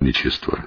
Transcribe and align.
отступничества. 0.00 0.66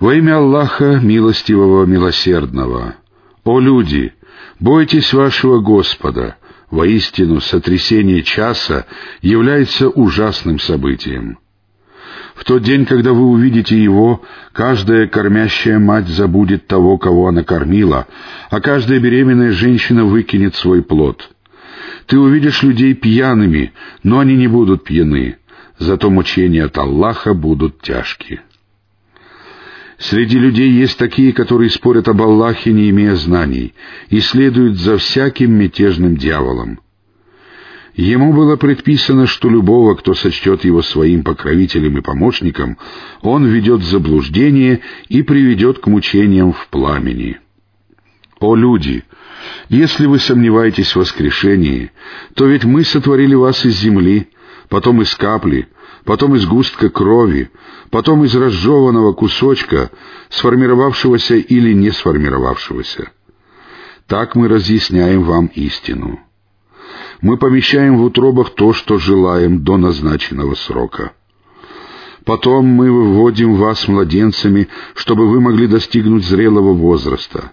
Во 0.00 0.14
имя 0.14 0.36
Аллаха, 0.36 1.00
милостивого, 1.02 1.84
милосердного, 1.84 2.94
о 3.44 3.60
люди, 3.60 4.14
бойтесь 4.60 5.12
вашего 5.12 5.60
Господа, 5.60 6.36
воистину 6.70 7.40
сотрясение 7.40 8.22
часа 8.22 8.86
является 9.22 9.88
ужасным 9.88 10.60
событием. 10.60 11.38
В 12.36 12.44
тот 12.44 12.62
день, 12.62 12.86
когда 12.86 13.12
вы 13.12 13.26
увидите 13.26 13.82
его, 13.82 14.22
каждая 14.52 15.08
кормящая 15.08 15.80
мать 15.80 16.06
забудет 16.06 16.68
того, 16.68 16.96
кого 16.96 17.26
она 17.26 17.42
кормила, 17.42 18.06
а 18.50 18.60
каждая 18.60 19.00
беременная 19.00 19.50
женщина 19.50 20.04
выкинет 20.04 20.54
свой 20.54 20.82
плод. 20.82 21.30
Ты 22.06 22.16
увидишь 22.18 22.62
людей 22.62 22.94
пьяными, 22.94 23.72
но 24.04 24.20
они 24.20 24.36
не 24.36 24.46
будут 24.46 24.84
пьяны, 24.84 25.38
зато 25.78 26.10
мучения 26.10 26.64
от 26.64 26.78
Аллаха 26.78 27.34
будут 27.34 27.80
тяжкие. 27.80 28.42
Среди 29.98 30.38
людей 30.38 30.70
есть 30.70 30.96
такие, 30.96 31.32
которые 31.32 31.70
спорят 31.70 32.08
об 32.08 32.22
Аллахе, 32.22 32.72
не 32.72 32.88
имея 32.90 33.16
знаний, 33.16 33.74
и 34.10 34.20
следуют 34.20 34.78
за 34.78 34.96
всяким 34.96 35.52
мятежным 35.52 36.16
дьяволом. 36.16 36.78
Ему 37.94 38.32
было 38.32 38.54
предписано, 38.54 39.26
что 39.26 39.50
любого, 39.50 39.96
кто 39.96 40.14
сочтет 40.14 40.64
его 40.64 40.82
своим 40.82 41.24
покровителем 41.24 41.98
и 41.98 42.00
помощником, 42.00 42.78
он 43.22 43.46
ведет 43.46 43.80
в 43.80 43.90
заблуждение 43.90 44.82
и 45.08 45.22
приведет 45.22 45.80
к 45.80 45.88
мучениям 45.88 46.52
в 46.52 46.68
пламени. 46.68 47.40
О 48.38 48.54
люди! 48.54 49.02
Если 49.68 50.06
вы 50.06 50.20
сомневаетесь 50.20 50.92
в 50.92 51.00
воскрешении, 51.00 51.90
то 52.34 52.46
ведь 52.46 52.64
мы 52.64 52.84
сотворили 52.84 53.34
вас 53.34 53.64
из 53.64 53.80
земли, 53.80 54.28
потом 54.68 55.02
из 55.02 55.14
капли, 55.14 55.68
потом 56.04 56.34
из 56.36 56.46
густка 56.46 56.90
крови, 56.90 57.50
потом 57.90 58.24
из 58.24 58.34
разжеванного 58.34 59.12
кусочка, 59.12 59.90
сформировавшегося 60.30 61.36
или 61.36 61.72
не 61.72 61.90
сформировавшегося. 61.90 63.10
Так 64.06 64.34
мы 64.34 64.48
разъясняем 64.48 65.22
вам 65.22 65.46
истину 65.54 66.20
мы 67.20 67.36
помещаем 67.36 67.98
в 67.98 68.04
утробах 68.04 68.50
то, 68.50 68.72
что 68.72 68.98
желаем 68.98 69.64
до 69.64 69.76
назначенного 69.76 70.54
срока. 70.54 71.12
Потом 72.24 72.66
мы 72.66 72.92
выводим 72.92 73.54
вас 73.54 73.88
младенцами, 73.88 74.68
чтобы 74.94 75.28
вы 75.28 75.40
могли 75.40 75.66
достигнуть 75.66 76.24
зрелого 76.24 76.74
возраста. 76.74 77.52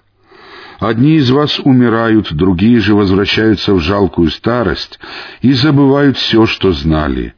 Одни 0.80 1.16
из 1.16 1.32
вас 1.32 1.60
умирают, 1.60 2.34
другие 2.34 2.80
же 2.80 2.96
возвращаются 2.96 3.74
в 3.74 3.80
жалкую 3.80 4.30
старость 4.30 5.00
и 5.42 5.54
забывают 5.54 6.18
все, 6.18 6.46
что 6.46 6.74
знали. 6.74 7.34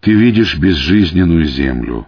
Ты 0.00 0.12
видишь 0.12 0.56
безжизненную 0.56 1.46
землю. 1.46 2.06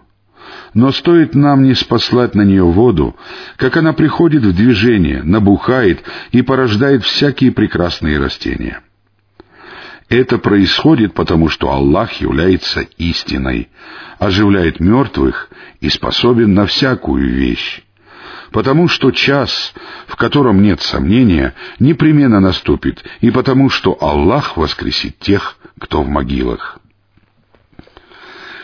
Но 0.73 0.91
стоит 0.91 1.33
нам 1.33 1.63
не 1.63 1.73
спаслать 1.73 2.35
на 2.35 2.43
нее 2.43 2.63
воду, 2.63 3.15
как 3.57 3.77
она 3.77 3.93
приходит 3.93 4.43
в 4.43 4.55
движение, 4.55 5.23
набухает 5.23 6.03
и 6.31 6.41
порождает 6.41 7.03
всякие 7.03 7.51
прекрасные 7.51 8.19
растения. 8.19 8.81
Это 10.09 10.37
происходит 10.37 11.13
потому, 11.13 11.49
что 11.49 11.69
Аллах 11.69 12.13
является 12.13 12.81
истиной, 12.97 13.69
оживляет 14.19 14.79
мертвых 14.79 15.49
и 15.81 15.89
способен 15.89 16.53
на 16.53 16.65
всякую 16.65 17.27
вещь. 17.33 17.81
Потому 18.51 18.87
что 18.87 19.11
час, 19.11 19.73
в 20.07 20.15
котором 20.15 20.61
нет 20.61 20.81
сомнения, 20.81 21.53
непременно 21.79 22.39
наступит, 22.39 23.03
и 23.21 23.29
потому 23.31 23.69
что 23.69 23.97
Аллах 23.99 24.57
воскресит 24.57 25.19
тех, 25.19 25.57
кто 25.79 26.01
в 26.01 26.07
могилах. 26.07 26.79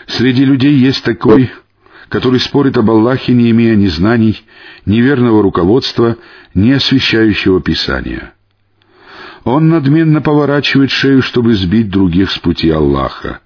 Среди 0.07 0.45
людей 0.45 0.73
есть 0.73 1.03
такой, 1.03 1.51
который 2.09 2.39
спорит 2.39 2.77
об 2.77 2.89
Аллахе, 2.89 3.33
не 3.33 3.51
имея 3.51 3.75
ни 3.75 3.87
знаний, 3.87 4.43
ни 4.85 5.01
верного 5.01 5.41
руководства, 5.41 6.17
ни 6.53 6.71
освящающего 6.71 7.61
Писания— 7.61 8.33
он 9.43 9.67
надменно 9.69 10.21
поворачивает 10.21 10.91
шею, 10.91 11.21
чтобы 11.21 11.53
сбить 11.55 11.89
других 11.89 12.31
с 12.31 12.39
пути 12.39 12.69
Аллаха. 12.69 13.41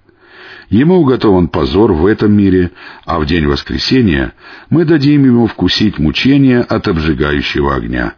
Ему 0.68 0.96
уготован 0.96 1.48
позор 1.48 1.92
в 1.92 2.04
этом 2.04 2.32
мире, 2.32 2.72
а 3.06 3.18
в 3.18 3.26
день 3.26 3.46
воскресения 3.46 4.34
мы 4.68 4.84
дадим 4.84 5.24
ему 5.24 5.46
вкусить 5.46 5.98
мучения 5.98 6.60
от 6.60 6.88
обжигающего 6.88 7.74
огня. 7.74 8.14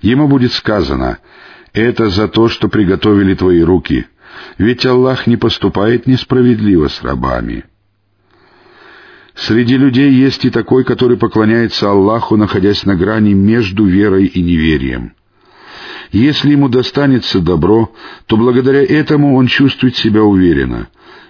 Ему 0.00 0.26
будет 0.26 0.52
сказано, 0.52 1.18
«Это 1.72 2.08
за 2.08 2.26
то, 2.28 2.48
что 2.48 2.68
приготовили 2.68 3.34
твои 3.34 3.62
руки, 3.62 4.06
ведь 4.58 4.84
Аллах 4.84 5.28
не 5.28 5.36
поступает 5.36 6.06
несправедливо 6.06 6.88
с 6.88 7.02
рабами». 7.02 7.64
Среди 9.36 9.76
людей 9.76 10.12
есть 10.12 10.44
и 10.44 10.50
такой, 10.50 10.84
который 10.84 11.16
поклоняется 11.16 11.90
Аллаху, 11.90 12.36
находясь 12.36 12.84
на 12.84 12.94
грани 12.94 13.32
между 13.32 13.84
верой 13.84 14.26
и 14.26 14.40
неверием— 14.40 15.12
если 16.14 16.52
ему 16.52 16.68
достанется 16.68 17.40
добро, 17.40 17.92
то 18.26 18.36
благодаря 18.36 18.84
этому 18.84 19.34
он 19.34 19.48
чувствует 19.48 19.96
себя 19.96 20.22
уверенно. 20.22 20.86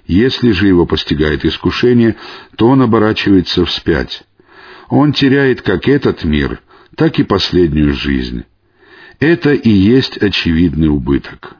Если 0.07 0.51
же 0.51 0.67
его 0.67 0.87
постигает 0.87 1.45
искушение, 1.45 2.17
то 2.57 2.69
он 2.69 2.83
оборачивается 2.83 3.65
вспять. 3.65 4.25
Он 4.89 5.13
теряет 5.13 5.63
как 5.63 5.89
этот 5.89 6.25
мир, 6.25 6.61
так 6.95 7.19
и 7.19 7.25
последнюю 7.25 7.95
жизнь. 7.95 8.45
Это 9.19 9.53
и 9.53 9.71
есть 9.71 10.19
очевидный 10.19 10.89
убыток. 10.89 11.57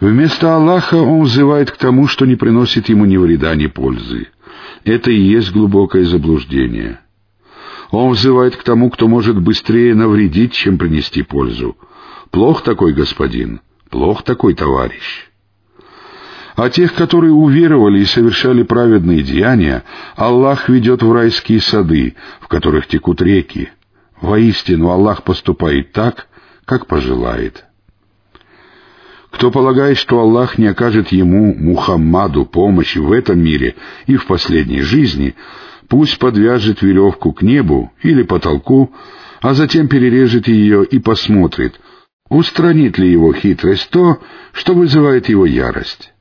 Вместо 0.00 0.54
Аллаха 0.54 0.96
он 0.96 1.22
взывает 1.22 1.70
к 1.70 1.76
тому, 1.76 2.06
что 2.06 2.26
не 2.26 2.36
приносит 2.36 2.88
ему 2.88 3.04
ни 3.04 3.16
вреда, 3.16 3.54
ни 3.54 3.66
пользы. 3.66 4.28
Это 4.84 5.10
и 5.10 5.20
есть 5.20 5.52
глубокое 5.52 6.04
заблуждение. 6.04 7.00
Он 7.90 8.12
взывает 8.12 8.56
к 8.56 8.62
тому, 8.62 8.90
кто 8.90 9.08
может 9.08 9.40
быстрее 9.40 9.94
навредить, 9.94 10.52
чем 10.52 10.76
принести 10.78 11.22
пользу. 11.22 11.76
Плох 12.30 12.62
такой 12.62 12.92
господин, 12.92 13.60
плох 13.90 14.22
такой 14.22 14.54
товарищ. 14.54 15.28
А 16.56 16.70
тех, 16.70 16.94
которые 16.94 17.32
уверовали 17.32 18.00
и 18.00 18.06
совершали 18.06 18.62
праведные 18.62 19.22
деяния, 19.22 19.84
Аллах 20.16 20.70
ведет 20.70 21.02
в 21.02 21.12
райские 21.12 21.60
сады, 21.60 22.16
в 22.40 22.48
которых 22.48 22.86
текут 22.86 23.20
реки. 23.20 23.68
Воистину 24.22 24.88
Аллах 24.88 25.22
поступает 25.22 25.92
так, 25.92 26.28
как 26.64 26.86
пожелает. 26.86 27.66
Кто 29.30 29.50
полагает, 29.50 29.98
что 29.98 30.18
Аллах 30.18 30.56
не 30.56 30.66
окажет 30.66 31.08
ему, 31.12 31.54
Мухаммаду, 31.54 32.46
помощи 32.46 32.98
в 32.98 33.12
этом 33.12 33.38
мире 33.38 33.74
и 34.06 34.16
в 34.16 34.24
последней 34.24 34.80
жизни, 34.80 35.34
пусть 35.88 36.18
подвяжет 36.18 36.80
веревку 36.80 37.34
к 37.34 37.42
небу 37.42 37.92
или 38.02 38.22
потолку, 38.22 38.94
а 39.42 39.52
затем 39.52 39.88
перережет 39.88 40.48
ее 40.48 40.86
и 40.86 40.98
посмотрит, 41.00 41.78
Устранит 42.30 42.98
ли 42.98 43.12
его 43.12 43.32
хитрость 43.32 43.90
то, 43.90 44.18
что 44.52 44.74
вызывает 44.74 45.28
его 45.28 45.46
ярость? 45.46 46.12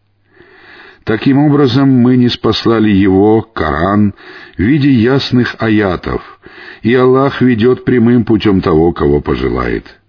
Таким 1.05 1.37
образом, 1.37 1.87
мы 1.87 2.17
не 2.17 2.29
спаслали 2.29 2.89
его, 2.89 3.43
Коран, 3.43 4.15
в 4.57 4.59
виде 4.59 4.89
ясных 4.89 5.55
аятов, 5.59 6.39
и 6.81 6.95
Аллах 6.95 7.41
ведет 7.41 7.85
прямым 7.85 8.25
путем 8.25 8.59
того, 8.59 8.91
кого 8.91 9.21
пожелает. 9.21 9.99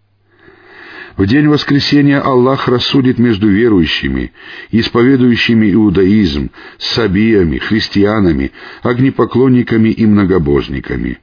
В 1.18 1.26
день 1.26 1.48
воскресения 1.48 2.18
Аллах 2.18 2.66
рассудит 2.66 3.18
между 3.18 3.46
верующими, 3.46 4.32
исповедующими 4.70 5.70
иудаизм, 5.70 6.50
сабиями, 6.78 7.58
христианами, 7.58 8.52
огнепоклонниками 8.82 9.90
и 9.90 10.06
многобожниками. 10.06 11.18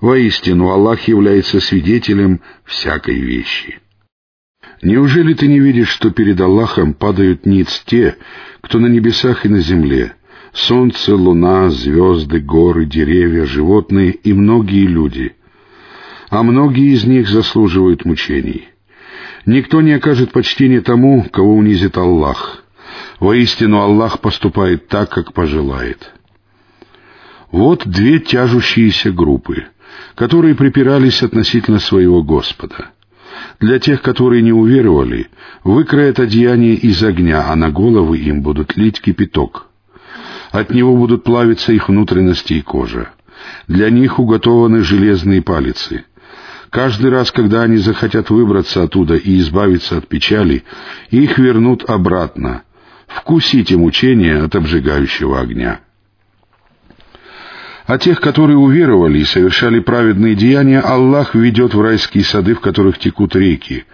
Воистину, 0.00 0.68
Аллах 0.68 1.08
является 1.08 1.58
свидетелем 1.58 2.40
всякой 2.64 3.18
вещи. 3.18 3.80
Неужели 4.82 5.34
ты 5.34 5.46
не 5.46 5.60
видишь, 5.60 5.90
что 5.90 6.10
перед 6.10 6.40
Аллахом 6.40 6.94
падают 6.94 7.44
ниц 7.44 7.82
те, 7.84 8.16
кто 8.62 8.78
на 8.78 8.86
небесах 8.86 9.44
и 9.44 9.48
на 9.48 9.60
земле, 9.60 10.14
солнце, 10.54 11.14
луна, 11.14 11.68
звезды, 11.68 12.40
горы, 12.40 12.86
деревья, 12.86 13.44
животные 13.44 14.12
и 14.12 14.32
многие 14.32 14.86
люди, 14.86 15.34
а 16.30 16.42
многие 16.42 16.94
из 16.94 17.04
них 17.04 17.28
заслуживают 17.28 18.06
мучений. 18.06 18.68
Никто 19.44 19.82
не 19.82 19.92
окажет 19.92 20.32
почтения 20.32 20.80
тому, 20.80 21.24
кого 21.30 21.56
унизит 21.56 21.98
Аллах. 21.98 22.64
Воистину 23.18 23.80
Аллах 23.80 24.20
поступает 24.20 24.88
так, 24.88 25.10
как 25.10 25.34
пожелает. 25.34 26.12
Вот 27.50 27.86
две 27.86 28.18
тяжущиеся 28.18 29.12
группы, 29.12 29.66
которые 30.14 30.54
припирались 30.54 31.22
относительно 31.22 31.80
своего 31.80 32.22
Господа— 32.22 32.92
для 33.60 33.78
тех, 33.78 34.02
которые 34.02 34.42
не 34.42 34.52
уверовали, 34.52 35.28
выкроят 35.64 36.18
одеяние 36.18 36.74
из 36.74 37.02
огня, 37.02 37.46
а 37.48 37.56
на 37.56 37.70
головы 37.70 38.18
им 38.18 38.42
будут 38.42 38.76
лить 38.76 39.00
кипяток. 39.00 39.66
От 40.50 40.70
него 40.70 40.96
будут 40.96 41.24
плавиться 41.24 41.72
их 41.72 41.88
внутренности 41.88 42.54
и 42.54 42.62
кожа. 42.62 43.10
Для 43.68 43.90
них 43.90 44.18
уготованы 44.18 44.82
железные 44.82 45.42
палицы. 45.42 46.04
Каждый 46.70 47.10
раз, 47.10 47.32
когда 47.32 47.62
они 47.62 47.78
захотят 47.78 48.30
выбраться 48.30 48.82
оттуда 48.82 49.14
и 49.14 49.38
избавиться 49.40 49.98
от 49.98 50.06
печали, 50.06 50.64
их 51.10 51.38
вернут 51.38 51.88
обратно. 51.88 52.62
Вкусите 53.06 53.76
мучения 53.76 54.42
от 54.44 54.54
обжигающего 54.54 55.40
огня. 55.40 55.80
А 57.90 57.98
тех, 57.98 58.20
которые 58.20 58.56
уверовали 58.56 59.18
и 59.18 59.24
совершали 59.24 59.80
праведные 59.80 60.36
деяния, 60.36 60.78
Аллах 60.78 61.34
ведет 61.34 61.74
в 61.74 61.80
райские 61.80 62.22
сады, 62.22 62.54
в 62.54 62.60
которых 62.60 63.00
текут 63.00 63.34
реки. 63.34 63.84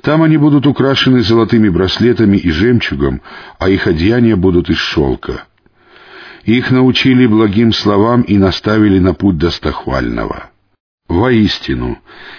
Там 0.00 0.22
они 0.22 0.36
будут 0.36 0.64
украшены 0.64 1.24
золотыми 1.24 1.68
браслетами 1.68 2.36
и 2.36 2.52
жемчугом, 2.52 3.20
а 3.58 3.68
их 3.68 3.88
одеяния 3.88 4.36
будут 4.36 4.70
из 4.70 4.76
шелка. 4.76 5.42
Их 6.44 6.70
научили 6.70 7.26
благим 7.26 7.72
словам 7.72 8.22
и 8.22 8.38
наставили 8.38 9.00
на 9.00 9.12
путь 9.12 9.38
достохвального. 9.38 10.51
Воистину, 11.12 11.98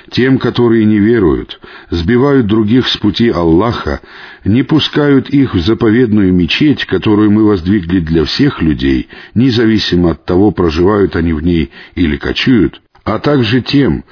тем, 0.09 0.39
которые 0.39 0.85
не 0.85 0.97
веруют, 0.97 1.59
сбивают 1.91 2.47
других 2.47 2.87
с 2.87 2.97
пути 2.97 3.29
Аллаха, 3.29 4.01
не 4.45 4.63
пускают 4.63 5.29
их 5.29 5.53
в 5.53 5.59
заповедную 5.59 6.33
мечеть, 6.33 6.85
которую 6.85 7.29
мы 7.29 7.45
воздвигли 7.45 7.99
для 7.99 8.25
всех 8.25 8.63
людей, 8.63 9.09
независимо 9.35 10.11
от 10.11 10.25
того, 10.25 10.49
проживают 10.49 11.15
они 11.15 11.33
в 11.33 11.43
ней 11.43 11.69
или 11.93 12.17
кочуют, 12.17 12.81
а 13.03 13.19
также 13.19 13.61
тем, 13.61 14.05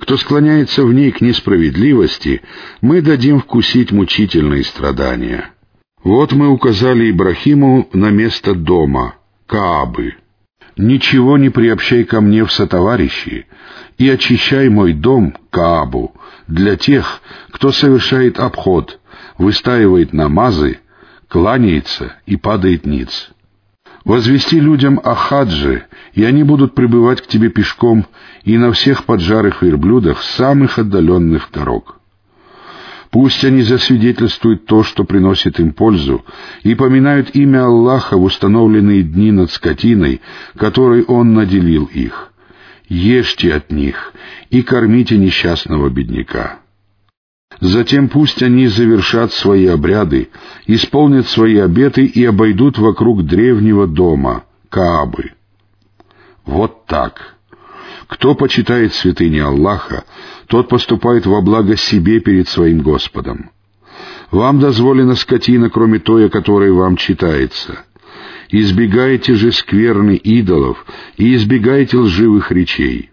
кто 0.00 0.16
склоняется 0.16 0.84
в 0.84 0.92
ней 0.92 1.12
к 1.12 1.20
несправедливости, 1.20 2.42
мы 2.80 3.02
дадим 3.02 3.38
вкусить 3.40 3.92
мучительные 3.92 4.64
страдания. 4.64 5.52
Вот 6.02 6.32
мы 6.32 6.48
указали 6.48 7.08
Ибрахиму 7.08 7.88
на 7.92 8.10
место 8.10 8.56
дома, 8.56 9.14
Каабы. 9.46 10.14
«Ничего 10.78 11.36
не 11.38 11.50
приобщай 11.50 12.04
ко 12.04 12.20
мне 12.20 12.44
в 12.44 12.52
сотоварищи, 12.52 13.46
и 13.98 14.08
очищай 14.08 14.68
мой 14.68 14.92
дом, 14.92 15.34
Каабу, 15.50 16.14
для 16.46 16.76
тех, 16.76 17.20
кто 17.50 17.72
совершает 17.72 18.38
обход, 18.38 19.00
выстаивает 19.38 20.12
намазы, 20.12 20.78
кланяется 21.26 22.14
и 22.26 22.36
падает 22.36 22.86
ниц. 22.86 23.32
Возвести 24.04 24.60
людям 24.60 25.00
о 25.02 25.16
хадже, 25.16 25.86
и 26.12 26.22
они 26.22 26.44
будут 26.44 26.76
пребывать 26.76 27.22
к 27.22 27.26
тебе 27.26 27.50
пешком 27.50 28.06
и 28.44 28.56
на 28.56 28.70
всех 28.70 29.04
поджарых 29.04 29.62
верблюдах 29.62 30.22
самых 30.22 30.78
отдаленных 30.78 31.50
дорог. 31.52 31.97
Пусть 33.10 33.42
они 33.44 33.62
засвидетельствуют 33.62 34.66
то, 34.66 34.82
что 34.82 35.04
приносит 35.04 35.58
им 35.60 35.72
пользу, 35.72 36.24
и 36.62 36.74
поминают 36.74 37.34
имя 37.34 37.64
Аллаха 37.64 38.18
в 38.18 38.22
установленные 38.22 39.02
дни 39.02 39.32
над 39.32 39.50
скотиной, 39.50 40.20
которой 40.56 41.04
Он 41.04 41.32
наделил 41.32 41.84
их. 41.86 42.32
Ешьте 42.88 43.54
от 43.54 43.70
них 43.70 44.12
и 44.50 44.62
кормите 44.62 45.16
несчастного 45.16 45.88
бедняка. 45.88 46.58
Затем 47.60 48.08
пусть 48.08 48.42
они 48.42 48.66
завершат 48.68 49.32
свои 49.32 49.66
обряды, 49.66 50.28
исполнят 50.66 51.26
свои 51.28 51.58
обеты 51.58 52.04
и 52.04 52.24
обойдут 52.24 52.78
вокруг 52.78 53.24
древнего 53.24 53.86
дома, 53.86 54.44
Каабы. 54.68 55.32
Вот 56.44 56.86
так. 56.86 57.37
Кто 58.08 58.34
почитает 58.34 58.94
святыни 58.94 59.38
Аллаха, 59.38 60.04
тот 60.46 60.68
поступает 60.68 61.26
во 61.26 61.42
благо 61.42 61.76
себе 61.76 62.20
перед 62.20 62.48
своим 62.48 62.80
Господом. 62.80 63.50
Вам 64.30 64.60
дозволена 64.60 65.14
скотина, 65.14 65.68
кроме 65.70 65.98
той, 65.98 66.26
о 66.26 66.30
которой 66.30 66.72
вам 66.72 66.96
читается. 66.96 67.84
Избегайте 68.50 69.34
же 69.34 69.52
скверны 69.52 70.16
идолов 70.16 70.86
и 71.18 71.34
избегайте 71.34 71.98
лживых 71.98 72.50
речей. 72.50 73.10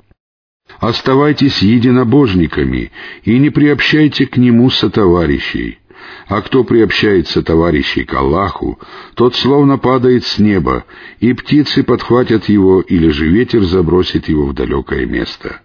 Оставайтесь 0.80 1.62
единобожниками 1.62 2.92
и 3.24 3.38
не 3.38 3.50
приобщайте 3.50 4.26
к 4.26 4.38
нему 4.38 4.70
сотоварищей. 4.70 5.80
А 6.28 6.42
кто 6.42 6.64
приобщается 6.64 7.44
товарищей 7.44 8.04
к 8.04 8.14
Аллаху, 8.14 8.80
тот 9.16 9.36
словно 9.36 9.78
падает 9.78 10.26
с 10.26 10.40
неба, 10.40 10.86
и 11.20 11.34
птицы 11.34 11.84
подхватят 11.84 12.50
его, 12.50 12.82
или 12.82 13.10
же 13.10 13.28
ветер 13.28 13.64
забросит 13.64 14.28
его 14.28 14.46
в 14.48 14.54
далекое 14.54 15.06
место. 15.06 15.62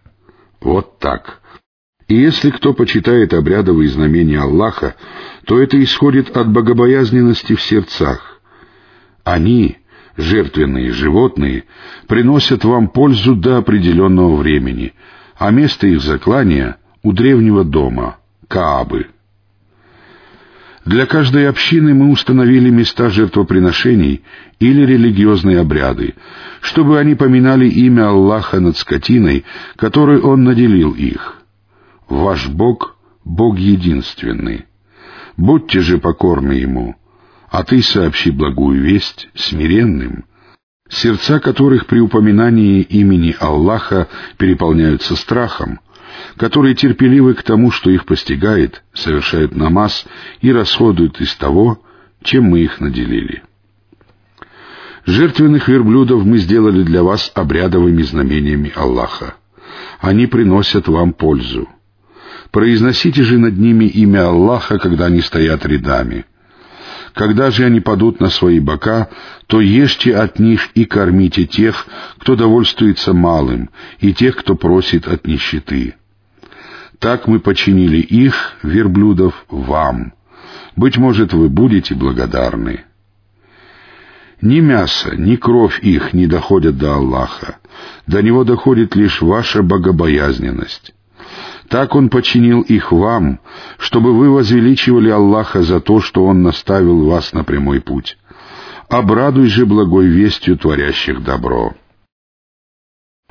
Вот 0.60 0.98
так. 0.98 1.40
И 2.08 2.14
если 2.14 2.50
кто 2.50 2.74
почитает 2.74 3.32
обрядовые 3.32 3.88
знамения 3.88 4.40
Аллаха, 4.40 4.96
то 5.46 5.60
это 5.60 5.82
исходит 5.82 6.36
от 6.36 6.50
богобоязненности 6.50 7.54
в 7.54 7.62
сердцах. 7.62 8.40
Они, 9.24 9.78
жертвенные 10.16 10.90
животные, 10.90 11.64
приносят 12.06 12.64
вам 12.64 12.88
пользу 12.88 13.34
до 13.34 13.58
определенного 13.58 14.36
времени, 14.36 14.92
а 15.38 15.50
место 15.50 15.86
их 15.86 16.02
заклания— 16.02 16.76
у 17.02 17.12
древнего 17.12 17.64
дома, 17.64 18.18
Каабы. 18.48 19.06
Для 20.90 21.06
каждой 21.06 21.48
общины 21.48 21.94
мы 21.94 22.10
установили 22.10 22.68
места 22.68 23.10
жертвоприношений 23.10 24.24
или 24.58 24.84
религиозные 24.84 25.60
обряды, 25.60 26.16
чтобы 26.60 26.98
они 26.98 27.14
поминали 27.14 27.68
имя 27.68 28.08
Аллаха 28.08 28.58
над 28.58 28.76
скотиной, 28.76 29.44
которой 29.76 30.20
Он 30.20 30.42
наделил 30.42 30.92
их. 30.94 31.44
Ваш 32.08 32.48
Бог— 32.48 32.96
Бог 33.24 33.56
единственный. 33.56 34.64
Будьте 35.36 35.78
же 35.78 35.98
покорны 35.98 36.54
Ему, 36.54 36.96
а 37.48 37.62
ты 37.62 37.82
сообщи 37.82 38.32
благую 38.32 38.82
весть 38.82 39.28
смиренным, 39.36 40.24
сердца 40.88 41.38
которых 41.38 41.86
при 41.86 42.00
упоминании 42.00 42.80
имени 42.80 43.36
Аллаха 43.38 44.08
переполняются 44.38 45.14
страхом, 45.14 45.78
которые 46.36 46.74
терпеливы 46.74 47.34
к 47.34 47.42
тому, 47.42 47.70
что 47.70 47.90
их 47.90 48.04
постигает, 48.06 48.82
совершают 48.92 49.54
намаз 49.54 50.06
и 50.40 50.52
расходуют 50.52 51.20
из 51.20 51.34
того, 51.34 51.82
чем 52.22 52.44
мы 52.44 52.60
их 52.60 52.80
наделили. 52.80 53.42
Жертвенных 55.06 55.68
верблюдов 55.68 56.24
мы 56.24 56.38
сделали 56.38 56.82
для 56.82 57.02
вас 57.02 57.32
обрядовыми 57.34 58.02
знамениями 58.02 58.72
Аллаха. 58.74 59.34
Они 60.00 60.26
приносят 60.26 60.88
вам 60.88 61.12
пользу. 61.12 61.68
Произносите 62.50 63.22
же 63.22 63.38
над 63.38 63.56
ними 63.56 63.84
имя 63.84 64.28
Аллаха, 64.28 64.78
когда 64.78 65.06
они 65.06 65.20
стоят 65.20 65.64
рядами. 65.66 66.26
Когда 67.14 67.50
же 67.50 67.64
они 67.64 67.80
падут 67.80 68.20
на 68.20 68.30
свои 68.30 68.60
бока, 68.60 69.08
то 69.46 69.60
ешьте 69.60 70.14
от 70.14 70.38
них 70.38 70.70
и 70.74 70.84
кормите 70.84 71.44
тех, 71.44 71.86
кто 72.18 72.36
довольствуется 72.36 73.12
малым, 73.12 73.70
и 73.98 74.14
тех, 74.14 74.36
кто 74.36 74.54
просит 74.54 75.08
от 75.08 75.26
нищеты. 75.26 75.94
Так 76.98 77.26
мы 77.26 77.40
починили 77.40 77.98
их, 77.98 78.56
верблюдов, 78.62 79.44
вам. 79.48 80.12
Быть 80.76 80.98
может, 80.98 81.32
вы 81.32 81.48
будете 81.48 81.94
благодарны. 81.94 82.84
Ни 84.42 84.60
мясо, 84.60 85.16
ни 85.16 85.36
кровь 85.36 85.80
их 85.82 86.12
не 86.14 86.26
доходят 86.26 86.78
до 86.78 86.94
Аллаха. 86.94 87.58
До 88.06 88.22
Него 88.22 88.44
доходит 88.44 88.96
лишь 88.96 89.20
ваша 89.20 89.62
богобоязненность. 89.62 90.94
Так 91.70 91.94
Он 91.94 92.08
починил 92.08 92.62
их 92.62 92.90
вам, 92.90 93.38
чтобы 93.78 94.12
вы 94.12 94.28
возвеличивали 94.28 95.08
Аллаха 95.08 95.62
за 95.62 95.80
то, 95.80 96.00
что 96.00 96.24
Он 96.26 96.42
наставил 96.42 97.06
вас 97.06 97.32
на 97.32 97.44
прямой 97.44 97.80
путь. 97.80 98.18
Обрадуй 98.88 99.46
же 99.46 99.64
благой 99.66 100.08
вестью 100.08 100.58
творящих 100.58 101.22
добро. 101.22 101.74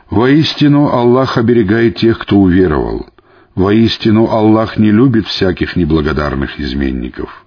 Воистину 0.10 0.88
Аллах 0.88 1.38
оберегает 1.38 1.98
тех, 1.98 2.18
кто 2.18 2.38
уверовал. 2.38 3.08
Воистину 3.56 4.30
Аллах 4.30 4.78
не 4.78 4.92
любит 4.92 5.28
всяких 5.28 5.76
неблагодарных 5.76 6.62
изменников. 6.62 7.46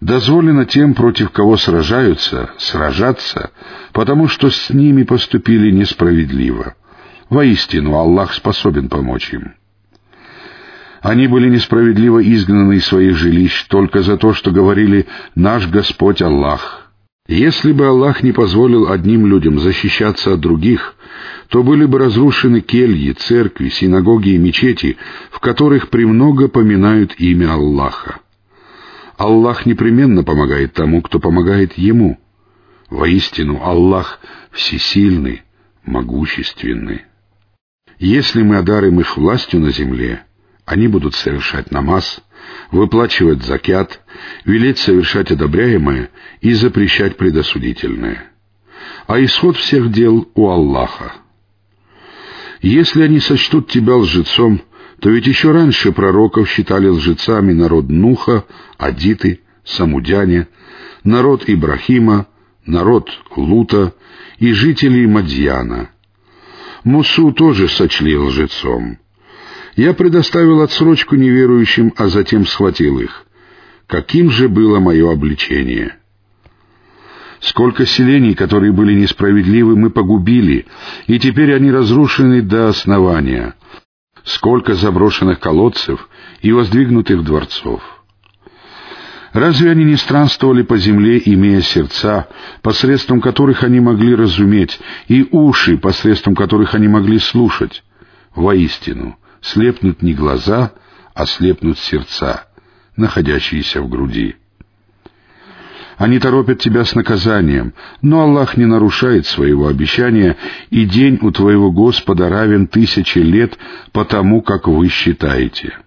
Дозволено 0.00 0.64
тем, 0.64 0.94
против 0.94 1.30
кого 1.30 1.56
сражаются, 1.56 2.50
сражаться, 2.58 3.52
потому 3.92 4.26
что 4.26 4.50
с 4.50 4.70
ними 4.70 5.04
поступили 5.04 5.70
несправедливо— 5.70 6.74
Воистину, 7.30 7.94
Аллах 7.94 8.32
способен 8.32 8.88
помочь 8.88 9.32
им. 9.32 9.54
Они 11.00 11.28
были 11.28 11.48
несправедливо 11.48 12.22
изгнаны 12.22 12.76
из 12.76 12.86
своих 12.86 13.16
жилищ 13.16 13.66
только 13.68 14.02
за 14.02 14.16
то, 14.16 14.32
что 14.32 14.50
говорили 14.50 15.06
«Наш 15.34 15.68
Господь 15.68 16.22
Аллах». 16.22 16.90
Если 17.28 17.72
бы 17.72 17.86
Аллах 17.86 18.22
не 18.22 18.32
позволил 18.32 18.90
одним 18.90 19.26
людям 19.26 19.58
защищаться 19.58 20.32
от 20.32 20.40
других, 20.40 20.94
то 21.50 21.62
были 21.62 21.84
бы 21.84 21.98
разрушены 21.98 22.62
кельи, 22.62 23.12
церкви, 23.12 23.68
синагоги 23.68 24.30
и 24.30 24.38
мечети, 24.38 24.96
в 25.30 25.38
которых 25.38 25.90
премного 25.90 26.48
поминают 26.48 27.14
имя 27.18 27.52
Аллаха. 27.52 28.20
Аллах 29.18 29.66
непременно 29.66 30.24
помогает 30.24 30.72
тому, 30.72 31.02
кто 31.02 31.20
помогает 31.20 31.74
Ему. 31.74 32.18
Воистину, 32.88 33.60
Аллах 33.62 34.20
всесильный, 34.52 35.42
могущественный. 35.84 37.02
Если 37.98 38.42
мы 38.42 38.58
одарим 38.58 39.00
их 39.00 39.16
властью 39.16 39.60
на 39.60 39.70
земле, 39.70 40.22
они 40.64 40.86
будут 40.86 41.14
совершать 41.14 41.72
намаз, 41.72 42.20
выплачивать 42.70 43.42
закят, 43.42 44.00
велеть 44.44 44.78
совершать 44.78 45.32
одобряемое 45.32 46.10
и 46.40 46.52
запрещать 46.52 47.16
предосудительное. 47.16 48.30
А 49.06 49.22
исход 49.22 49.56
всех 49.56 49.90
дел 49.90 50.28
у 50.34 50.48
Аллаха. 50.48 51.12
Если 52.60 53.02
они 53.02 53.18
сочтут 53.18 53.68
тебя 53.68 53.96
лжецом, 53.96 54.60
то 55.00 55.10
ведь 55.10 55.26
еще 55.26 55.52
раньше 55.52 55.92
пророков 55.92 56.48
считали 56.48 56.88
лжецами 56.88 57.52
народ 57.52 57.88
Нуха, 57.88 58.44
Адиты, 58.76 59.40
Самудяне, 59.64 60.48
народ 61.04 61.44
Ибрахима, 61.46 62.26
народ 62.66 63.10
Лута 63.36 63.94
и 64.38 64.52
жителей 64.52 65.06
Мадьяна. 65.06 65.90
Мусу 66.88 67.32
тоже 67.32 67.68
сочли 67.68 68.16
лжецом. 68.16 68.96
Я 69.76 69.92
предоставил 69.92 70.62
отсрочку 70.62 71.16
неверующим, 71.16 71.92
а 71.98 72.08
затем 72.08 72.46
схватил 72.46 72.98
их. 72.98 73.26
Каким 73.86 74.30
же 74.30 74.48
было 74.48 74.80
мое 74.80 75.12
обличение? 75.12 75.98
Сколько 77.40 77.84
селений, 77.84 78.34
которые 78.34 78.72
были 78.72 78.94
несправедливы, 78.94 79.76
мы 79.76 79.90
погубили, 79.90 80.64
и 81.06 81.18
теперь 81.18 81.54
они 81.54 81.70
разрушены 81.70 82.40
до 82.40 82.68
основания. 82.68 83.54
Сколько 84.24 84.74
заброшенных 84.74 85.40
колодцев 85.40 86.08
и 86.40 86.52
воздвигнутых 86.52 87.22
дворцов. 87.22 87.82
Разве 89.38 89.70
они 89.70 89.84
не 89.84 89.94
странствовали 89.94 90.62
по 90.62 90.76
земле, 90.76 91.22
имея 91.24 91.60
сердца, 91.60 92.26
посредством 92.60 93.20
которых 93.20 93.62
они 93.62 93.78
могли 93.78 94.16
разуметь, 94.16 94.80
и 95.06 95.28
уши, 95.30 95.78
посредством 95.78 96.34
которых 96.34 96.74
они 96.74 96.88
могли 96.88 97.20
слушать? 97.20 97.84
Воистину, 98.34 99.16
слепнут 99.40 100.02
не 100.02 100.12
глаза, 100.12 100.72
а 101.14 101.24
слепнут 101.24 101.78
сердца, 101.78 102.48
находящиеся 102.96 103.80
в 103.80 103.88
груди. 103.88 104.34
Они 105.98 106.18
торопят 106.18 106.58
тебя 106.58 106.84
с 106.84 106.96
наказанием, 106.96 107.74
но 108.02 108.22
Аллах 108.22 108.56
не 108.56 108.66
нарушает 108.66 109.24
своего 109.24 109.68
обещания, 109.68 110.36
и 110.70 110.84
день 110.84 111.16
у 111.22 111.30
твоего 111.30 111.70
Господа 111.70 112.28
равен 112.28 112.66
тысяче 112.66 113.22
лет 113.22 113.56
по 113.92 114.04
тому, 114.04 114.42
как 114.42 114.66
вы 114.66 114.88
считаете. 114.88 115.78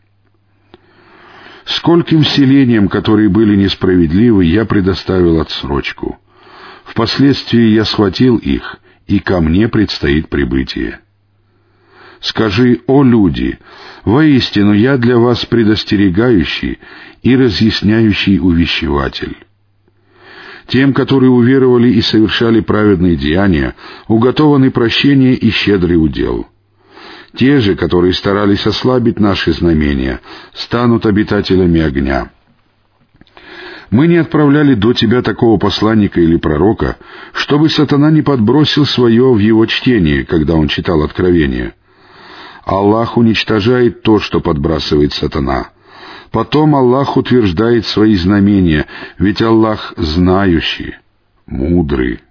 Скольким 1.66 2.24
селениям, 2.24 2.88
которые 2.88 3.30
были 3.30 3.56
несправедливы, 3.56 4.46
я 4.46 4.66
предоставил 4.66 5.40
отсрочку. 5.40 6.20
Впоследствии 6.86 7.70
я 7.70 7.86
схватил 7.86 8.38
их, 8.38 8.78
и 9.08 9.20
ко 9.20 9.40
мне 9.42 9.68
предстоит 9.68 10.30
прибытие. 10.30 11.00
Скажи, 12.20 12.82
о 12.88 13.04
люди, 13.04 13.58
воистину 14.06 14.74
я 14.74 14.98
для 14.98 15.18
вас 15.18 15.46
предостерегающий 15.46 16.80
и 17.24 17.36
разъясняющий 17.36 18.40
увещеватель. 18.40 19.38
Тем, 20.68 20.94
которые 20.94 21.32
уверовали 21.32 21.90
и 21.90 22.02
совершали 22.02 22.60
праведные 22.60 23.16
деяния, 23.16 23.76
уготованы 24.08 24.72
прощение 24.72 25.34
и 25.34 25.50
щедрый 25.50 25.98
удел. 25.98 26.48
Те 27.36 27.60
же, 27.60 27.76
которые 27.76 28.14
старались 28.14 28.68
ослабить 28.68 29.20
наши 29.20 29.54
знамения, 29.54 30.20
станут 30.54 31.06
обитателями 31.06 31.82
огня. 31.82 32.32
Мы 33.90 34.08
не 34.08 34.18
отправляли 34.18 34.74
до 34.74 34.94
тебя 34.94 35.22
такого 35.22 35.58
посланника 35.58 36.22
или 36.22 36.38
пророка, 36.38 36.98
чтобы 37.34 37.70
сатана 37.70 38.10
не 38.10 38.22
подбросил 38.22 38.86
свое 38.86 39.34
в 39.34 39.38
его 39.38 39.66
чтение, 39.66 40.26
когда 40.26 40.56
он 40.56 40.68
читал 40.68 41.04
откровение. 41.04 41.74
Аллах 42.64 43.18
уничтожает 43.18 44.02
то, 44.04 44.20
что 44.20 44.40
подбрасывает 44.40 45.14
сатана— 45.14 45.70
Потом 46.32 46.76
Аллах 46.76 47.18
утверждает 47.18 47.86
свои 47.86 48.16
знамения, 48.16 48.88
ведь 49.18 49.42
Аллах 49.42 49.94
знающий, 49.98 50.96
мудрый. 51.46 52.22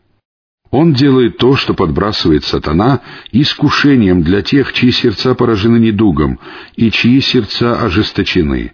Он 0.70 0.92
делает 0.92 1.38
то, 1.38 1.56
что 1.56 1.74
подбрасывает 1.74 2.44
сатана, 2.44 3.00
искушением 3.32 4.22
для 4.22 4.42
тех, 4.42 4.72
чьи 4.72 4.92
сердца 4.92 5.34
поражены 5.34 5.78
недугом 5.78 6.38
и 6.76 6.90
чьи 6.90 7.20
сердца 7.20 7.80
ожесточены. 7.82 8.72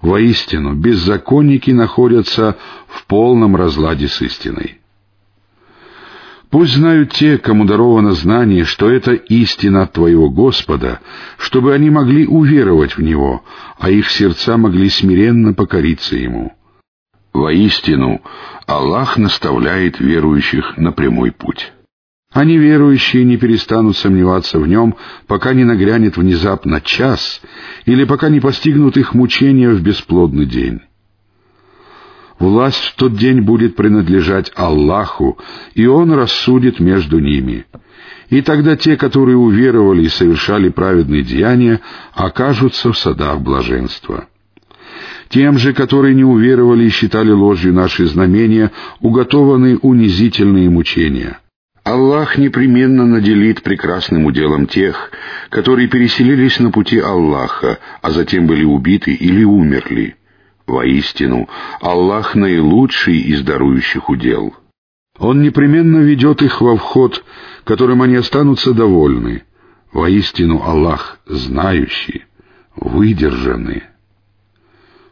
Воистину, 0.00 0.74
беззаконники 0.74 1.72
находятся 1.72 2.56
в 2.86 3.06
полном 3.06 3.56
разладе 3.56 4.06
с 4.06 4.22
истиной. 4.22 4.80
Пусть 6.50 6.74
знают 6.74 7.12
те, 7.12 7.38
кому 7.38 7.64
даровано 7.64 8.12
знание, 8.12 8.64
что 8.64 8.88
это 8.88 9.14
истина 9.14 9.82
от 9.82 9.94
Твоего 9.94 10.30
Господа, 10.30 11.00
чтобы 11.38 11.74
они 11.74 11.90
могли 11.90 12.24
уверовать 12.24 12.96
в 12.96 13.02
Него, 13.02 13.44
а 13.80 13.90
их 13.90 14.08
сердца 14.10 14.56
могли 14.56 14.88
смиренно 14.88 15.54
покориться 15.54 16.14
Ему. 16.14 16.55
Воистину, 17.36 18.22
Аллах 18.66 19.18
наставляет 19.18 20.00
верующих 20.00 20.76
на 20.76 20.92
прямой 20.92 21.32
путь. 21.32 21.72
Они, 22.32 22.58
верующие, 22.58 23.24
не 23.24 23.36
перестанут 23.36 23.96
сомневаться 23.96 24.58
в 24.58 24.66
Нем, 24.66 24.96
пока 25.26 25.54
не 25.54 25.64
нагрянет 25.64 26.16
внезапно 26.16 26.80
час 26.80 27.40
или 27.84 28.04
пока 28.04 28.28
не 28.28 28.40
постигнут 28.40 28.96
их 28.96 29.14
мучения 29.14 29.70
в 29.70 29.80
бесплодный 29.80 30.46
день. 30.46 30.80
Власть 32.38 32.82
в 32.82 32.96
тот 32.96 33.16
день 33.16 33.40
будет 33.40 33.76
принадлежать 33.76 34.52
Аллаху, 34.54 35.38
и 35.74 35.86
Он 35.86 36.12
рассудит 36.12 36.80
между 36.80 37.18
ними. 37.18 37.64
И 38.28 38.42
тогда 38.42 38.76
те, 38.76 38.96
которые 38.96 39.36
уверовали 39.36 40.02
и 40.02 40.08
совершали 40.08 40.68
праведные 40.68 41.22
деяния, 41.22 41.80
окажутся 42.12 42.92
в 42.92 42.98
садах 42.98 43.40
блаженства. 43.40 44.26
Тем 45.28 45.58
же, 45.58 45.72
которые 45.72 46.14
не 46.14 46.24
уверовали 46.24 46.84
и 46.84 46.90
считали 46.90 47.30
ложью 47.30 47.72
наши 47.72 48.06
знамения, 48.06 48.70
уготованы 49.00 49.76
унизительные 49.78 50.70
мучения. 50.70 51.40
Аллах 51.82 52.36
непременно 52.36 53.06
наделит 53.06 53.62
прекрасным 53.62 54.26
уделом 54.26 54.66
тех, 54.66 55.10
которые 55.50 55.88
переселились 55.88 56.58
на 56.58 56.70
пути 56.70 56.98
Аллаха, 56.98 57.78
а 58.02 58.10
затем 58.10 58.46
были 58.46 58.64
убиты 58.64 59.14
или 59.14 59.44
умерли. 59.44 60.16
Воистину, 60.66 61.48
Аллах 61.80 62.34
наилучший 62.34 63.18
из 63.18 63.42
дарующих 63.42 64.08
удел. 64.08 64.54
Он 65.18 65.42
непременно 65.42 65.98
ведет 65.98 66.42
их 66.42 66.60
во 66.60 66.76
вход, 66.76 67.24
которым 67.64 68.02
они 68.02 68.16
останутся 68.16 68.72
довольны. 68.74 69.44
Воистину, 69.92 70.62
Аллах 70.62 71.20
знающий, 71.26 72.24
выдержанный. 72.74 73.84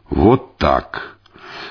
Вот 0.09 0.57
так. 0.57 1.17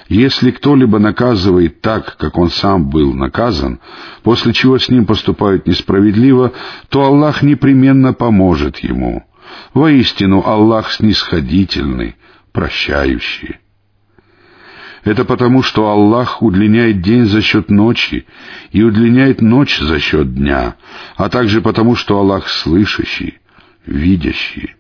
Если 0.09 0.51
кто-либо 0.51 0.99
наказывает 0.99 1.81
так, 1.81 2.17
как 2.17 2.37
он 2.37 2.51
сам 2.51 2.91
был 2.91 3.15
наказан, 3.15 3.81
после 4.23 4.53
чего 4.53 4.79
с 4.79 4.89
ним 4.89 5.07
поступают 5.07 5.67
несправедливо, 5.67 6.53
то 6.91 7.05
Аллах 7.05 7.43
непременно 7.43 8.13
поможет 8.13 8.79
ему. 8.79 9.25
Воистину, 9.73 10.43
Аллах 10.45 10.93
снисходительный, 10.93 12.17
прощающий. 12.53 13.57
Это 15.05 15.25
потому, 15.25 15.63
что 15.63 15.89
Аллах 15.89 16.43
удлиняет 16.43 17.03
день 17.03 17.27
за 17.27 17.43
счет 17.43 17.71
ночи 17.71 18.27
и 18.73 18.83
удлиняет 18.83 19.43
ночь 19.43 19.79
за 19.79 20.01
счет 20.01 20.35
дня, 20.35 20.77
а 21.17 21.29
также 21.29 21.61
потому, 21.61 21.95
что 21.95 22.19
Аллах 22.19 22.49
слышащий, 22.49 23.39
видящий. 23.87 24.75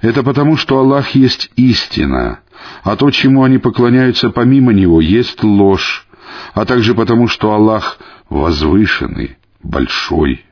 Это 0.00 0.22
потому, 0.22 0.56
что 0.56 0.78
Аллах 0.78 1.10
есть 1.10 1.50
истина, 1.56 2.40
а 2.82 2.96
то, 2.96 3.10
чему 3.10 3.42
они 3.42 3.58
поклоняются 3.58 4.30
помимо 4.30 4.72
Него, 4.72 5.00
есть 5.00 5.42
ложь, 5.42 6.06
а 6.54 6.64
также 6.64 6.94
потому, 6.94 7.28
что 7.28 7.52
Аллах 7.52 7.98
возвышенный, 8.28 9.36
большой. 9.62 10.44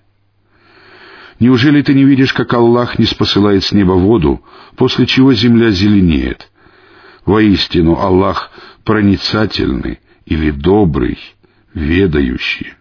Неужели 1.38 1.82
ты 1.82 1.94
не 1.94 2.04
видишь, 2.04 2.32
как 2.32 2.52
Аллах 2.54 2.98
не 2.98 3.04
спосылает 3.04 3.62
с 3.64 3.72
неба 3.72 3.92
воду, 3.92 4.42
после 4.76 5.06
чего 5.06 5.34
земля 5.34 5.70
зеленеет— 5.70 6.50
Воистину 7.26 7.98
Аллах 7.98 8.52
проницательный 8.84 9.98
или 10.26 10.52
добрый, 10.52 11.18
ведающий. 11.74 12.74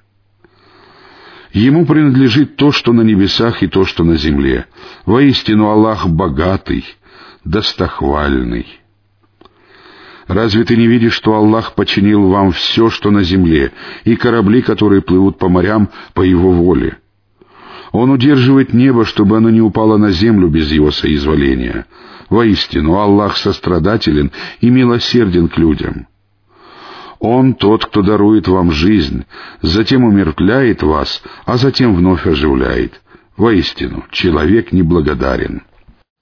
Ему 1.56 1.86
принадлежит 1.86 2.58
то, 2.58 2.74
что 2.74 2.92
на 2.92 3.00
небесах 3.00 3.64
и 3.64 3.68
то, 3.68 3.86
что 3.86 4.04
на 4.04 4.18
земле. 4.18 4.66
Воистину 5.06 5.70
Аллах 5.70 6.06
богатый, 6.06 6.84
достохвальный. 7.46 8.68
Разве 10.28 10.66
ты 10.66 10.76
не 10.76 10.86
видишь, 10.88 11.14
что 11.14 11.34
Аллах 11.34 11.76
починил 11.76 12.28
вам 12.28 12.52
все, 12.52 12.90
что 12.90 13.10
на 13.10 13.24
земле, 13.24 13.72
и 14.04 14.18
корабли, 14.18 14.62
которые 14.62 15.02
плывут 15.02 15.38
по 15.38 15.48
морям 15.48 15.88
по 16.14 16.24
Его 16.24 16.52
воле? 16.52 16.98
Он 17.94 18.12
удерживает 18.12 18.74
небо, 18.74 19.06
чтобы 19.06 19.38
оно 19.38 19.50
не 19.50 19.62
упало 19.62 19.96
на 19.96 20.12
землю 20.12 20.50
без 20.50 20.70
Его 20.74 20.92
соизволения. 20.92 21.86
Воистину, 22.30 22.96
Аллах 22.96 23.38
сострадателен 23.38 24.34
и 24.60 24.70
милосерден 24.70 25.48
к 25.48 25.58
людям. 25.58 26.08
Он 27.28 27.56
тот, 27.56 27.88
кто 27.88 28.04
дарует 28.04 28.48
вам 28.48 28.72
жизнь, 28.72 29.26
затем 29.64 30.04
умертвляет 30.04 30.84
вас, 30.84 31.24
а 31.46 31.58
затем 31.58 31.96
вновь 31.96 32.28
оживляет. 32.28 33.02
Воистину, 33.36 34.06
человек 34.12 34.72
неблагодарен. 34.72 35.64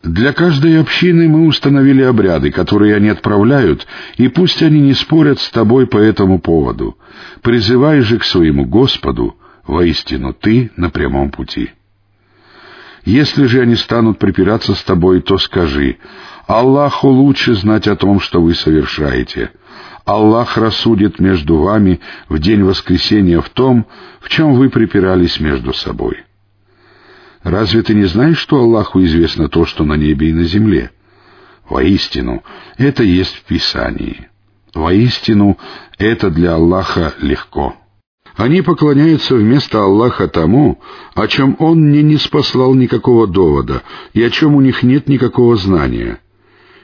Для 0.02 0.32
каждой 0.32 0.80
общины 0.80 1.28
мы 1.28 1.46
установили 1.46 2.04
обряды, 2.04 2.52
которые 2.52 2.96
они 2.96 3.10
отправляют, 3.10 3.86
и 4.16 4.30
пусть 4.30 4.64
они 4.64 4.80
не 4.80 4.94
спорят 4.94 5.42
с 5.42 5.50
тобой 5.50 5.88
по 5.88 5.98
этому 5.98 6.40
поводу. 6.40 6.98
Призывай 7.42 8.00
же 8.00 8.18
к 8.18 8.24
своему 8.24 8.64
Господу, 8.66 9.36
воистину 9.68 10.32
ты 10.34 10.72
на 10.78 10.90
прямом 10.90 11.32
пути. 11.32 11.72
Если 13.04 13.46
же 13.48 13.60
они 13.60 13.76
станут 13.76 14.20
припираться 14.20 14.74
с 14.74 14.82
тобой, 14.84 15.20
то 15.20 15.38
скажи, 15.38 15.98
Аллаху 16.48 17.10
лучше 17.10 17.56
знать 17.56 17.90
о 17.90 17.98
том, 17.98 18.22
что 18.22 18.42
вы 18.42 18.56
совершаете. 18.56 19.52
Аллах 20.06 20.58
рассудит 20.58 21.20
между 21.20 21.58
вами 21.58 22.02
в 22.28 22.38
день 22.40 22.64
воскресения 22.64 23.40
в 23.40 23.50
том, 23.50 23.86
в 24.20 24.30
чем 24.30 24.56
вы 24.56 24.70
припирались 24.70 25.40
между 25.40 25.74
собой. 25.74 26.24
Разве 27.42 27.84
ты 27.84 27.94
не 27.94 28.06
знаешь, 28.06 28.38
что 28.38 28.58
Аллаху 28.58 29.02
известно 29.04 29.48
то, 29.48 29.66
что 29.66 29.86
на 29.86 29.96
небе 29.96 30.30
и 30.30 30.34
на 30.34 30.44
земле? 30.44 30.92
Воистину, 31.70 32.44
это 32.78 33.04
есть 33.04 33.36
в 33.36 33.44
Писании. 33.44 34.30
Воистину, 34.74 35.58
это 35.98 36.30
для 36.30 36.56
Аллаха 36.56 37.14
легко. 37.20 37.76
Они 38.36 38.62
поклоняются 38.62 39.36
вместо 39.36 39.84
Аллаха 39.84 40.28
тому, 40.28 40.82
о 41.14 41.28
чем 41.28 41.56
Он 41.60 41.92
не 41.92 42.18
спаслал 42.18 42.74
никакого 42.74 43.28
довода 43.28 43.84
и 44.14 44.24
о 44.24 44.30
чем 44.30 44.56
у 44.56 44.62
них 44.62 44.84
нет 44.84 45.08
никакого 45.08 45.56
знания. 45.56 46.20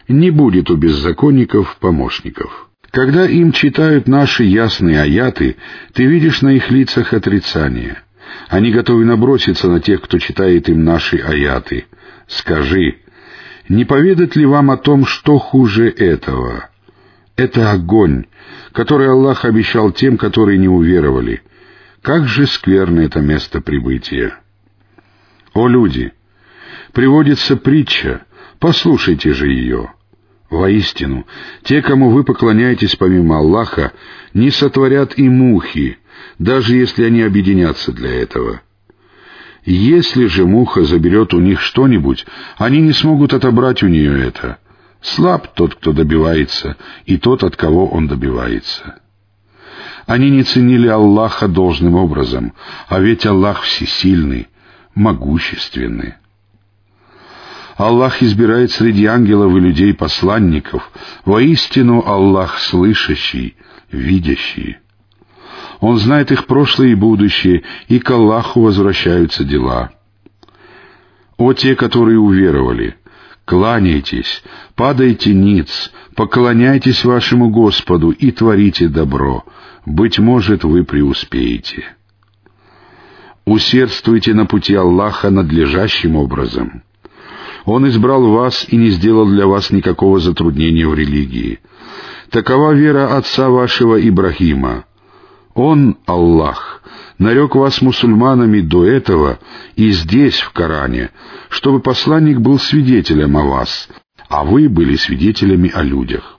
Не 0.07 0.29
будет 0.29 0.69
у 0.69 0.75
беззаконников 0.75 1.77
помощников. 1.77 2.68
Когда 2.91 3.27
им 3.27 3.51
читают 3.51 4.07
наши 4.07 4.43
ясные 4.43 5.01
аяты, 5.01 5.57
ты 5.93 6.05
видишь 6.05 6.41
на 6.41 6.49
их 6.49 6.71
лицах 6.71 7.13
отрицание. 7.13 8.01
Они 8.47 8.71
готовы 8.71 9.05
наброситься 9.05 9.69
на 9.69 9.79
тех, 9.79 10.01
кто 10.01 10.17
читает 10.17 10.69
им 10.69 10.83
наши 10.83 11.17
аяты. 11.17 11.85
Скажи, 12.27 12.97
не 13.67 13.85
поведать 13.85 14.35
ли 14.35 14.45
вам 14.45 14.71
о 14.71 14.77
том, 14.77 15.05
что 15.05 15.37
хуже 15.37 15.89
этого? 15.89 16.69
Это 17.35 17.71
огонь, 17.71 18.25
который 18.71 19.09
Аллах 19.09 19.45
обещал 19.45 19.91
тем, 19.91 20.17
которые 20.17 20.57
не 20.57 20.67
уверовали. 20.67 21.43
Как 22.01 22.27
же 22.27 22.47
скверно 22.47 23.01
это 23.01 23.21
место 23.21 23.61
прибытия! 23.61 24.39
О 25.53 25.67
люди! 25.67 26.11
Приводится 26.93 27.55
притча, 27.55 28.25
послушайте 28.59 29.33
же 29.33 29.47
ее. 29.47 29.91
Воистину, 30.49 31.27
те, 31.63 31.81
кому 31.81 32.09
вы 32.09 32.23
поклоняетесь 32.23 32.95
помимо 32.95 33.37
Аллаха, 33.37 33.91
не 34.33 34.49
сотворят 34.49 35.17
и 35.17 35.29
мухи, 35.29 35.99
даже 36.39 36.75
если 36.75 37.03
они 37.03 37.21
объединятся 37.21 37.91
для 37.91 38.09
этого. 38.21 38.61
Если 39.63 40.25
же 40.25 40.45
муха 40.45 40.83
заберет 40.83 41.33
у 41.33 41.39
них 41.39 41.61
что-нибудь, 41.61 42.25
они 42.57 42.81
не 42.81 42.93
смогут 42.93 43.33
отобрать 43.33 43.83
у 43.83 43.87
нее 43.87 44.25
это. 44.25 44.57
Слаб 45.01 45.53
тот, 45.53 45.75
кто 45.75 45.93
добивается, 45.93 46.77
и 47.05 47.17
тот, 47.17 47.43
от 47.43 47.55
кого 47.55 47.87
он 47.87 48.07
добивается. 48.07 48.99
Они 50.07 50.31
не 50.31 50.43
ценили 50.43 50.87
Аллаха 50.87 51.47
должным 51.47 51.93
образом, 51.93 52.53
а 52.87 52.99
ведь 52.99 53.27
Аллах 53.27 53.61
всесильный, 53.61 54.47
могущественный. 54.95 56.15
Аллах 57.79 58.21
избирает 58.21 58.71
среди 58.71 59.05
ангелов 59.05 59.55
и 59.55 59.59
людей 59.61 59.93
посланников. 59.93 60.91
Воистину 61.23 62.03
Аллах 62.05 62.59
слышащий, 62.59 63.55
видящий. 63.89 64.79
Он 65.79 65.97
знает 65.97 66.29
их 66.29 66.45
прошлое 66.45 66.89
и 66.89 66.95
будущее, 66.95 67.63
и 67.87 67.99
к 67.99 68.11
Аллаху 68.11 68.59
возвращаются 68.59 69.45
дела. 69.45 69.91
О 71.37 71.53
те, 71.53 71.73
которые 71.77 72.19
уверовали! 72.19 72.97
Кланяйтесь, 73.45 74.43
падайте 74.75 75.33
ниц, 75.33 75.93
поклоняйтесь 76.15 77.05
вашему 77.05 77.49
Господу 77.49 78.11
и 78.11 78.31
творите 78.31 78.89
добро. 78.89 79.45
Быть 79.85 80.19
может, 80.19 80.65
вы 80.65 80.83
преуспеете. 80.83 81.85
Усердствуйте 83.45 84.33
на 84.33 84.45
пути 84.45 84.75
Аллаха 84.75 85.29
надлежащим 85.29 86.17
образом. 86.17 86.83
Он 87.65 87.87
избрал 87.87 88.29
вас 88.29 88.65
и 88.69 88.75
не 88.77 88.89
сделал 88.89 89.27
для 89.27 89.47
вас 89.47 89.71
никакого 89.71 90.19
затруднения 90.19 90.87
в 90.87 90.93
религии. 90.93 91.59
Такова 92.29 92.73
вера 92.73 93.17
отца 93.17 93.49
вашего 93.49 93.99
Ибрахима. 93.99 94.85
Он, 95.55 95.97
Аллах, 96.05 96.81
нарек 97.17 97.55
вас 97.55 97.81
мусульманами 97.81 98.61
до 98.61 98.85
этого 98.85 99.39
и 99.75 99.91
здесь, 99.91 100.39
в 100.39 100.51
Коране, 100.51 101.11
чтобы 101.49 101.79
посланник 101.81 102.39
был 102.39 102.59
свидетелем 102.59 103.35
о 103.35 103.43
вас, 103.43 103.89
а 104.29 104.43
вы 104.43 104.69
были 104.69 104.95
свидетелями 104.95 105.69
о 105.73 105.81
людях. 105.83 106.37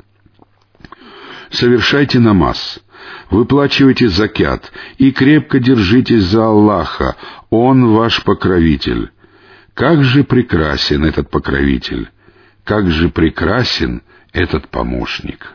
Совершайте 1.50 2.20
намаз, 2.20 2.80
выплачивайте 3.30 4.08
закят 4.08 4.72
и 4.98 5.10
крепко 5.10 5.58
держитесь 5.58 6.22
за 6.24 6.46
Аллаха, 6.46 7.16
Он 7.50 7.92
ваш 7.92 8.22
покровитель. 8.22 9.10
Как 9.80 10.04
же 10.04 10.24
прекрасен 10.24 11.06
этот 11.06 11.30
покровитель! 11.30 12.10
Как 12.64 12.90
же 12.90 13.08
прекрасен 13.08 14.02
этот 14.30 14.68
помощник! 14.68 15.54